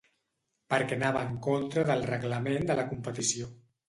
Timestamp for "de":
2.71-2.79